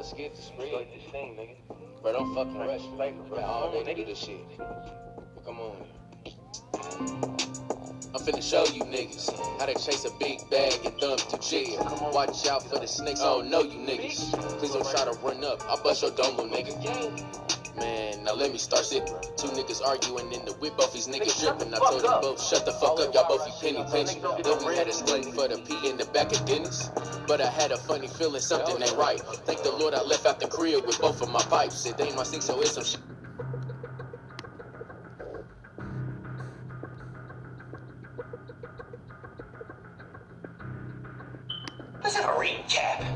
[0.00, 0.68] Let's get the spread.
[0.68, 2.00] Start this thing, nigga.
[2.00, 2.80] Bro, don't fucking rush.
[2.80, 3.20] me.
[3.28, 3.38] bro.
[3.40, 4.40] all day to do this shit.
[4.56, 5.76] But come on.
[8.14, 9.28] I'm finna show you niggas
[9.58, 11.84] how to chase a big bag and thumb to jail.
[12.14, 14.32] Watch out for the snakes, I don't know you niggas.
[14.58, 17.76] Please don't try to run up, I'll bust your dome, nigga.
[17.76, 19.12] Man, now let me start sipping.
[19.36, 21.74] Two niggas arguing in the whip, both these niggas dripping.
[21.74, 24.22] I told them both, shut the fuck up, y'all both be penny pinching.
[24.22, 26.88] Then we had a stink for the P in the back of Dennis.
[27.30, 29.20] But I had a funny feeling something ain't right.
[29.20, 31.86] Thank the Lord I left out the crib with both of my pipes.
[31.86, 32.98] It ain't my sink, so it's some shit.
[42.02, 43.06] Let's have a recap.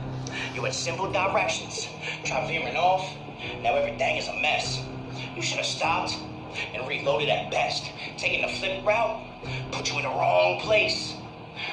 [0.55, 1.89] You had simple directions.
[2.25, 3.13] Try veering off.
[3.63, 4.81] Now everything is a mess.
[5.35, 6.15] You should have stopped
[6.73, 7.91] and reloaded at best.
[8.17, 9.27] Taking the flip route
[9.73, 11.15] put you in the wrong place.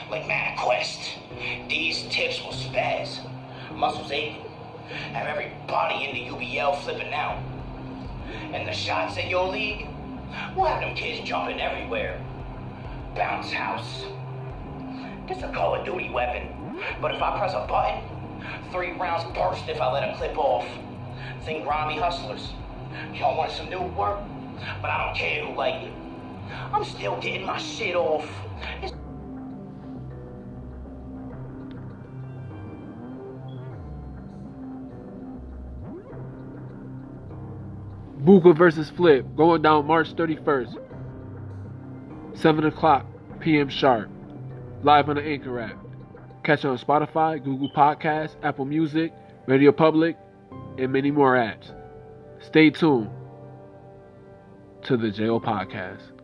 [0.09, 1.69] Like ManaQuest.
[1.69, 3.19] These tips will spaz.
[3.75, 4.45] Muscles aching.
[5.13, 7.41] Have everybody in the UBL flipping out.
[8.53, 9.87] And the shots in your league
[10.55, 12.21] will have them kids jumping everywhere.
[13.15, 14.05] Bounce house.
[15.27, 16.77] This a Call of Duty weapon.
[17.01, 18.01] But if I press a button,
[18.71, 20.65] three rounds burst if I let a clip off.
[21.43, 22.51] Think grimy hustlers.
[23.13, 24.19] Y'all want some new work?
[24.81, 25.93] But I don't care who like it.
[26.73, 28.29] I'm still getting my shit off.
[28.81, 28.93] It's
[38.23, 40.77] Booka versus Flip going down March 31st,
[42.35, 43.05] 7 o'clock
[43.39, 43.67] p.m.
[43.67, 44.09] sharp,
[44.83, 45.77] live on the Anchor app.
[46.43, 49.11] Catch on Spotify, Google Podcasts, Apple Music,
[49.47, 50.17] Radio Public,
[50.77, 51.73] and many more apps.
[52.39, 53.09] Stay tuned
[54.83, 56.20] to the JO Podcast.